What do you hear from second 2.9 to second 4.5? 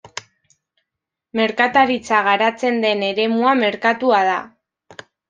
eremua merkatua da.